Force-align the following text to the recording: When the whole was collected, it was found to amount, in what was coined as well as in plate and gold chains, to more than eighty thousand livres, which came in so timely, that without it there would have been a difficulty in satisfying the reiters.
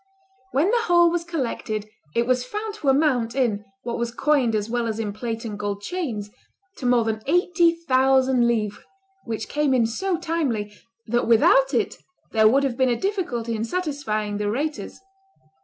When 0.51 0.71
the 0.71 0.81
whole 0.85 1.11
was 1.11 1.23
collected, 1.23 1.87
it 2.15 2.25
was 2.25 2.43
found 2.43 2.73
to 2.73 2.89
amount, 2.89 3.35
in 3.35 3.65
what 3.83 3.99
was 3.99 4.09
coined 4.11 4.55
as 4.55 4.67
well 4.67 4.87
as 4.87 4.97
in 4.97 5.13
plate 5.13 5.45
and 5.45 5.59
gold 5.59 5.83
chains, 5.83 6.31
to 6.77 6.87
more 6.87 7.03
than 7.03 7.21
eighty 7.27 7.73
thousand 7.75 8.47
livres, 8.47 8.83
which 9.25 9.47
came 9.47 9.75
in 9.75 9.85
so 9.85 10.17
timely, 10.17 10.73
that 11.05 11.27
without 11.27 11.75
it 11.75 11.97
there 12.31 12.47
would 12.47 12.63
have 12.63 12.77
been 12.77 12.89
a 12.89 12.95
difficulty 12.99 13.55
in 13.55 13.63
satisfying 13.63 14.37
the 14.37 14.49
reiters. 14.49 14.99